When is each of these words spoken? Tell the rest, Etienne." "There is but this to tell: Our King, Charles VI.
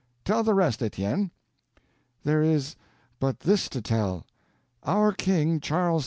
Tell 0.25 0.41
the 0.41 0.55
rest, 0.55 0.81
Etienne." 0.81 1.29
"There 2.23 2.41
is 2.41 2.75
but 3.19 3.41
this 3.41 3.69
to 3.69 3.83
tell: 3.83 4.25
Our 4.81 5.11
King, 5.13 5.59
Charles 5.59 5.99
VI. 5.99 5.99